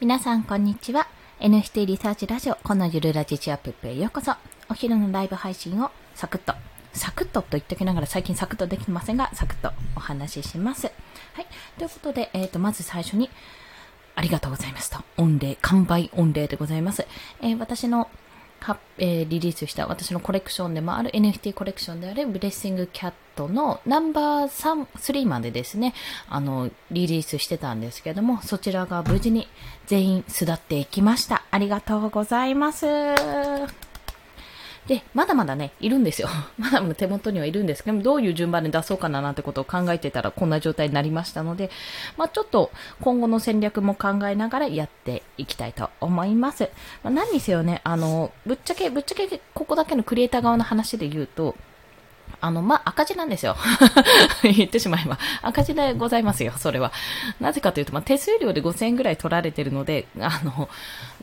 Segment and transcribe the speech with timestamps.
[0.00, 1.08] 皆さんこんにちは。
[1.40, 4.32] NFT リサーチラジオ、このゆるラジチアップへようこそ。
[4.68, 6.54] お昼のライブ配信をサクッと、
[6.92, 10.86] サクッとと言っておきながら最近サクッとできてませんが、サクッとお話しします。
[10.86, 10.92] は
[11.42, 11.46] い。
[11.78, 13.28] ということで、えっ、ー、と、まず最初に、
[14.14, 14.98] ありがとうございますと。
[15.16, 17.04] 御礼、完売御礼でございます。
[17.42, 18.08] えー、私の、
[18.98, 25.94] えー、リリースした私のコレクションでもある NFT コレクションであるブレッシングキャットのナンバー3までですね、
[26.28, 29.48] あの、リリースしてたんですけども、そちらが無事に
[29.86, 31.44] 全員巣立っていきました。
[31.50, 33.87] ありがとうございます。
[34.88, 36.28] で、まだまだね、いるんですよ。
[36.56, 41.70] まだ手元にはいるんですけど、どういう順番で出そうかななんてことを考えてたらこんな状態になりましたので、
[42.16, 42.70] まあ、ちょっと
[43.02, 46.70] 今後の戦略も考えながらやっていきたいと思います。
[47.04, 51.54] まあ、何にせよね、あの、ぶっちゃけ、ぶっちゃけここだけのクリエイター側の話で言うと、
[52.40, 53.56] あの、まあ、赤字なんですよ。
[54.42, 55.18] 言ってしまえば。
[55.42, 56.92] 赤字でございますよ、それは。
[57.40, 60.68] なぜかというと、まあ、手数料で5000円ぐらい取られてるので、あの、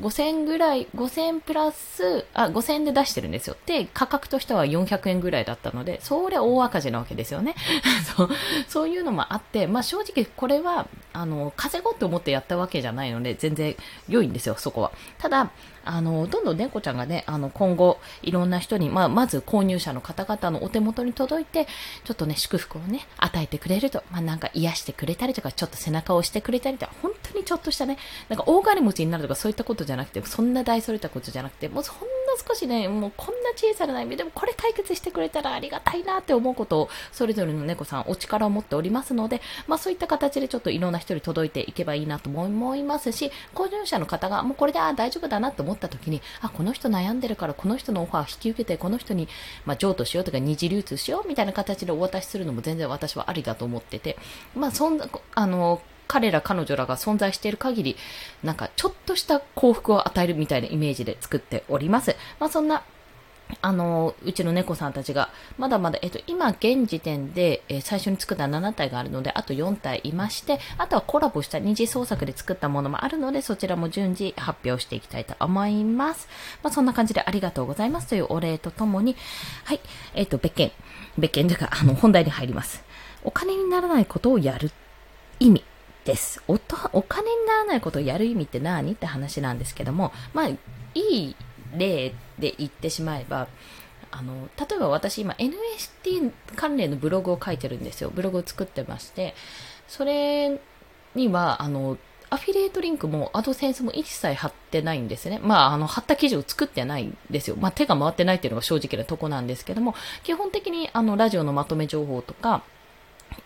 [0.00, 3.56] 5000円ぐらい、5000プラス、あ、5000円で出してるんですよ。
[3.66, 7.54] で、価格としては400円ぐらいだったので、それ大赤字なわけですよね。
[8.16, 8.30] そう、
[8.68, 13.76] そういうのもあって、まあ、正直これは、あの、稼ごうと思ってやったわけじゃないので、全然
[14.08, 14.92] 良いんですよ、そこは。
[15.18, 15.50] ただ、
[15.84, 21.66] あの、どんどん猫ちゃんがね、あの、今後、いろんな人に、まあ、まず購入者の方々のお手元に届いて、
[22.04, 27.96] ちょっとね、祝福をね、与えてくれると、まあ、なんか癒してくれたりとか、ちょっと背中を押してくれたりとか、本当にちょっとしたね、
[28.28, 31.96] なんか大金持ちになるとか、そういったことじゃなくて、そんな大それたことじゃなくて、もうそん
[32.34, 49.28] な少しね、もうこんな小さな悩みでもこれ解決してくれたらありがたいなって思うことを、それぞれの猫さんお力を持っておりますので、まあそういった形でちょっといろんな人に届いていけばいいなと思いますし、購入者の方がもうこれであ大丈夫だなと思った時に、あ、この人悩んでるからこの人のオファー引き受けて、この人に、
[49.64, 54.16] まあ譲渡しようとか二次流通しようみたいな形でお渡しするのも全然私はありだと思ってて、
[54.54, 55.80] まあそんな、あの、
[56.14, 57.96] 彼ら彼女らが存在している限り、
[58.44, 62.14] なんかちょっとした幸福を与えるみたいなイメージで作っております。
[62.38, 62.84] まあそんな
[63.60, 76.28] あの、うちの猫さんたちが、まだまだ、えっと、今現時点で、えー、最初に作った7体があるので、あと4体いまして、あとはコラボした二次創作で作ったものもあるので、そちらも順次発表していきたいと思います。
[76.62, 79.16] まあ、そんな感じでありがとうございますというお礼とともに、
[79.64, 79.80] はい、
[80.14, 80.70] えっと、別件、
[81.18, 82.84] 別件というか、あの、本題に入ります。
[83.24, 84.70] お金にならないことをやる
[85.40, 85.64] 意味。
[86.04, 86.42] です。
[86.48, 86.54] お、
[86.92, 88.92] お金にならないことをやる意味って何？
[88.92, 90.58] って話なんですけども、まあ、い
[90.94, 91.36] い
[91.76, 93.48] 例で言ってしまえば、
[94.10, 98.10] あの、例えば私今 NFT 関連のブログを書いてるんですよ。
[98.14, 99.34] ブログを作ってまして、
[99.88, 100.60] それ
[101.14, 101.98] には、あの、
[102.30, 105.40] アフィリエイトリンクもアドセンスも一切貼ってないんですね。
[105.42, 107.56] まあ、あの、貼った記事を作ってないんですよ。
[107.56, 112.62] まあ、手が回ってないっていうのが正直なとこなんですけども、基本的にあの、ラジオのまとめ情報とか、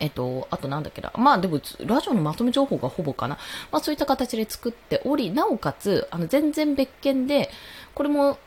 [0.00, 1.12] えっと、あとなんだっけな。
[1.16, 3.38] まあでも、ラジオのまとめ情報がほぼかな。
[3.70, 7.50] まあそういった形で作っており、なおかつ、あの、全然別件で、
[7.94, 8.38] これも、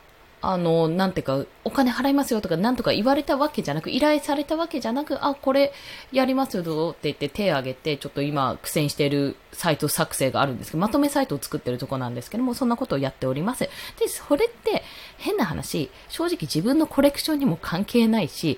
[0.43, 5.71] あの、なんていうか、お金払いますよとか、なんとか言われたわけじゃなく、依頼されたわけじゃなく、あ、これ
[6.11, 13.69] やりますよって言って手を挙げて、ちょっと今苦戦しているサイト作成があるんですけど、まとめサイトを作ってるとこなんですけども、そんなことをやっております。
[13.99, 14.83] で、それって
[15.17, 18.57] 変な話、正直自分のコレクションにも関係ないし、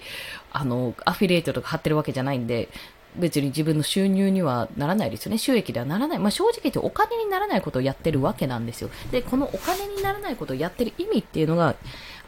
[0.54, 2.70] あの、アフィリエイトとか貼ってるわけじゃないんで、
[3.16, 5.38] 別に自分の収入にはならないですよね。
[5.38, 6.20] 収益ではならない。
[6.20, 8.90] まあ、正直言ってお金にならないことをやってるわけなんですよ。
[9.12, 11.76] で、このお金にならないことをやってる意味っていうのが、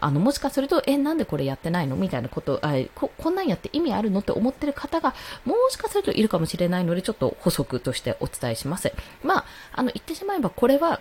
[0.01, 1.95] あの、もしかすると、え、なんでこれやってないの？
[1.95, 8.91] みたいなこと、あこ、こんなんやって意味あるのって思ってる方が、もしかするといるかもしれないので、ちょっと補足としてお伝えします。
[9.24, 11.00] まあ、あの、言ってしまえば、これは、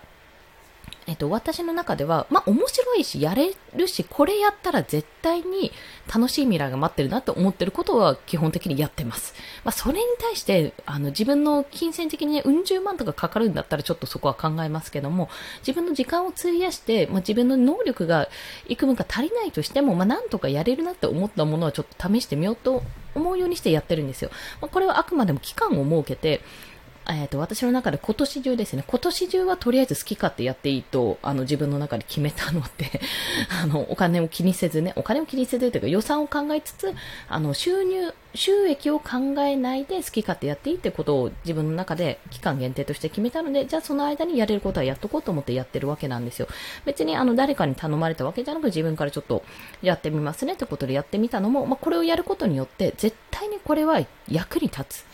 [1.07, 5.71] えっと、私の中では、まあ、面白いし、やれるし、これやったら絶対に
[6.13, 9.35] 楽しい未来が待ってるなと思ってることは基本的にやってます。
[9.65, 15.29] まあ、それに対して、あの、自分の金銭的にねうん十万とかかかるんだったらちょっとそこは考えますけども、
[15.59, 18.29] 自分の時間を費やして、まあ、自分の能力が
[18.69, 22.83] 幾分か足りないとしても、まあ、なんとかやれるなって思ったものはちょっと試してみようと
[23.15, 24.31] 思うようにしてやってるんですよ。
[24.63, 26.41] まあ、これはあくまでも期間を設けて、
[27.07, 33.01] えっ、ー、と、私の中で今年中ですね、今年中はとりあえず好き勝手やっていいと、あの、自分の中で決めたので
[33.63, 36.95] あの、お金を気にせずね、お金を気にせずというか予算を考えつつ、
[37.29, 46.49] あの、収入、収益を考えないで好き勝手やっていいってことを自分の中で期間限定として決めたので、じゃあその間にやれることはやっとこうと思ってやってるわけなんですよ。
[46.87, 49.45] 別にあの、誰かに頼まれたわけじゃなく自分からちょっと
[49.83, 55.05] やってみますねってことでやってみたのも、まあ、これをやることによって絶対にこれは役に立つ。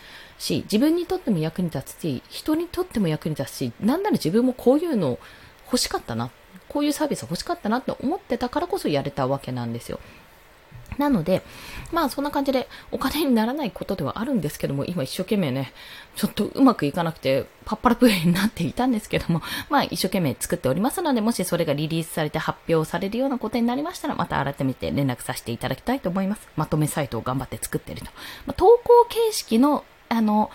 [0.41, 5.19] し、自分にとっても役に立つし、人にとっても役に立つし、なんなら自分もこういうの
[5.65, 6.31] 欲しかったな、
[6.67, 9.99] こういうサービス欲しかったなって思ってたからこそやれたわけなんですよ。
[10.97, 11.41] なので、
[11.91, 15.73] まあそんな感じでお金にならないことではあるんですけども、今一生懸命ね、
[16.15, 26.47] ちょっとうまくいかなくて、パッパラプレイになっていたんですけども、まあ一生懸命作っておりますので、もしそれがリリースされて発表されるようなことになりましたら、また改めて連絡させていただきたいと思います。
[26.57, 28.07] まとめサイトを頑張って作っていると。
[28.45, 30.51] まあ、投稿形式の、あの、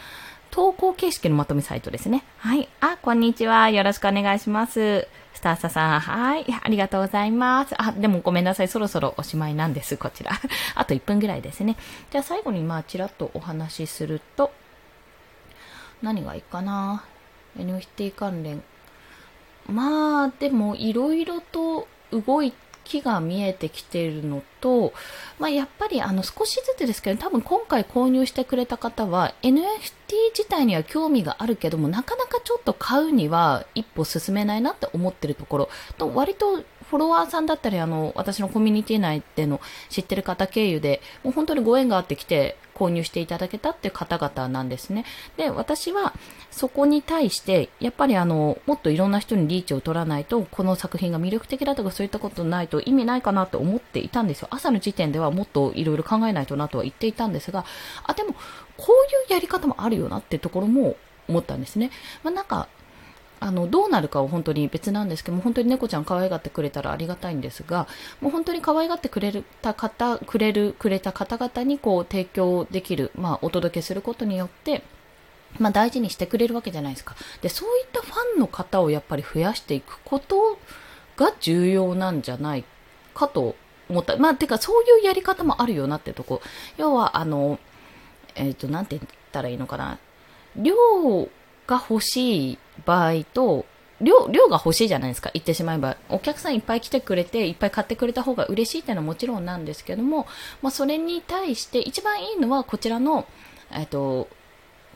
[0.51, 2.25] 投稿形式のまとめサイトですね。
[2.39, 2.69] はい。
[2.81, 3.71] あ、こんにちは。
[3.71, 5.09] よろしくお願いします。
[5.33, 6.45] スターサさん、はい。
[6.63, 7.75] ありがとうございます。
[7.79, 8.69] あ、でもごめんなさい。
[8.69, 9.97] そろそろおしまいなんです。
[9.97, 10.33] こちら。
[10.75, 11.77] あと1分ぐらいですね。
[12.11, 14.53] じゃあ最後にまあ、ちらっとお話しすると、
[16.03, 17.05] 何がいいかな
[17.59, 18.63] ?NFT 関連。
[19.69, 24.93] まあ、でも、いろいろと動いて木が見えてきているのと、
[25.39, 29.53] まあ、やっぱりあの少しずつですけど多分今回購入してくれた方は NFT
[30.37, 35.69] 自体には興味があるけどもなかなかちょっと買うには一歩進めないなって思ってるところ
[35.99, 45.07] と割とフォロワーさんだったり、あの、私のコミュニティ内での知ってる方経由で、もう本当にご縁があってきて、購入していただけたっていう方々なんですね。
[45.39, 46.13] で、私は
[46.51, 54.49] そこに対して、やっぱりあの、もっといろんな人にリーチを取らないと、この作品が魅力的だとかそういったことないと意味ないかなと思っていたんですよ。
[54.51, 57.65] 朝の時点ではもっといろいろ考えないとなとは言っていたんですが、
[58.05, 58.35] あ、でも、
[58.77, 60.97] こういうやり方もあるよなってところも
[61.29, 61.91] 思ったんですね。
[62.23, 62.69] まあ、なんか、
[63.39, 67.87] あの、どうなるかは本当に別なんですけども、本当に猫ちゃん可愛がってくれたらありがたいんですが、
[68.21, 74.83] もう本当に可愛がってくれた方、くれる、くれた方々にこう提供できる、まあお届けすることによって、
[75.59, 77.15] まあ大事にしてくれるわけじゃないですか。
[77.43, 80.59] で、そういったファンの方をやっぱり増やしていくこと
[81.17, 82.65] が重要なんじゃない
[83.15, 83.55] かと
[83.89, 84.17] 思った。
[84.17, 86.43] まあ、てかそういうやり方もあるよなってとこ。
[86.77, 87.59] 要は、あの、
[88.35, 89.99] えっ、ー、と、なんて言ったらいいのかな。
[90.57, 90.75] 量
[91.67, 93.67] が欲しい場合と、
[94.01, 95.97] 量、量が欲しいじゃないですか、言ってしまえば。
[96.09, 100.27] お客さんいっぱい来てくれて、いっぱい買ってくれた方が嬉しいっていうのはもちろんなんですけども、
[100.63, 103.27] まあ、それに対して一番いいのはこちらの、
[103.73, 104.29] えっと、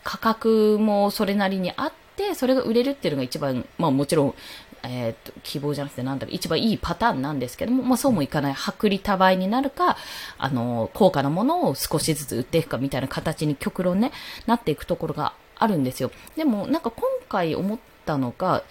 [0.04, 4.34] 価格もそれなりにあって、それが売れるっていうのが一番、まあもちろん、
[4.82, 9.96] えー、と、希望じゃなくてなんだろう、一番いいパターンなんですけども、まあそうもいかない、薄利多売になるか、
[10.38, 14.12] あの、高価なものを少しずつ売っていくかみたいな形に極論ね、
[14.46, 16.10] なっていくところがあるんですよ。
[16.36, 18.64] でも、なんか今回思ったのが、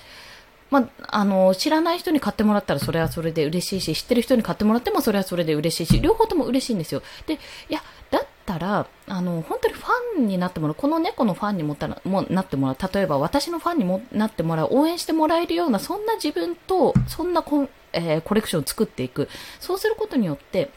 [0.72, 7.02] まあ、あの、知らない人に買ってもらったらそれはそれで嬉しいし、知ってる人に買ってもらってもそれはそれで嬉しいし、両方とも嬉しいんですよ。
[7.26, 7.38] で、い
[7.70, 7.82] や、
[8.12, 9.88] だったら、あの、本当にファ
[10.20, 19.28] ンになってもらう、この猫のファンにもたもなってもらう、例えば私のファンにもなってもらう、応援してもらえるような、そんな自分と、そんなコ,、えー、コレクションを作っていく。
[19.60, 20.70] そうすることによって、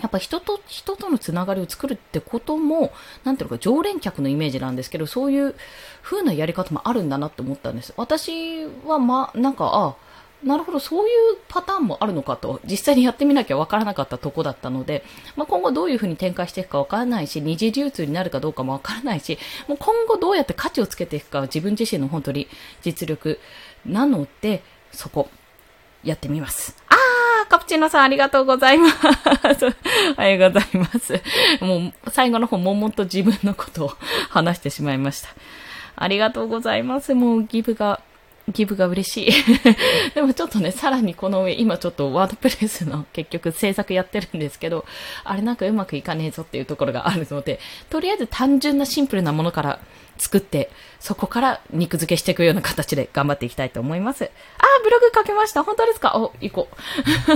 [0.00, 2.92] やっぱ人と人とのつながりを作るってことも、
[3.24, 5.54] なんていうか、常連客のイメージなんですけど、そういう
[6.02, 7.92] 風なやり方もあるんだなって思ったんです。
[7.96, 9.96] 私は、ま、なんか、あ、
[10.44, 15.04] なるほど、そういうパターンもあるのかと、実際にやってみなきゃわからなかったとこだったので、
[15.34, 19.36] まあ、今後どういう風に展開していくかわからないし、二次流通になるかどうかもわからないし、
[19.66, 22.46] もう今後どうやって価値をつけていくかは自分自身の本当に
[22.82, 23.40] 実力
[23.84, 24.62] なので、
[24.92, 25.28] そこ、
[26.04, 26.76] やってみます。
[27.48, 28.96] カプチーノさんありがとうございます。
[30.16, 31.20] ありがとうございます。
[31.64, 33.92] もう最後の方、もんもんと自分のことを
[34.30, 35.28] 話してしまいました。
[35.96, 37.14] ありがとうございます。
[37.14, 38.00] もうギブが、
[38.48, 39.32] ギブが嬉しい。
[40.14, 44.84] でもちょっとね、さらにこの上、今ちょっとワードプレスの結局制作やってるんですけど、
[45.24, 47.60] あれなんかうまくいかねえぞっていうところがあるので、
[47.90, 49.80] とりあえず単純なシンプルなものから
[50.16, 54.24] 作って、そこから肉付けしていくような形で頑張っていきたいと思います。
[54.24, 54.30] あー、
[54.82, 55.62] ブログ書けました。
[55.62, 56.16] 本当ですか？
[56.16, 56.76] お、行こう。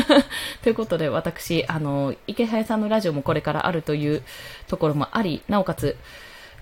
[0.64, 4.22] ということで、私、あの、池早さんのラジオもこれからあるという
[4.66, 5.96] ところもあり、なおかつ、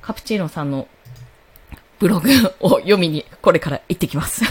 [0.03, 0.89] カプチーノさんの
[2.01, 2.31] ブログ
[2.61, 4.43] を読みにこれから行ってきます。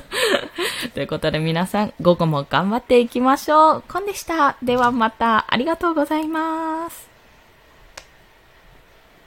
[0.94, 3.82] ということで皆さん、午後も頑張っていきましょう。
[3.88, 4.56] コンでした。
[4.62, 7.15] ではまた、ありがとうございます。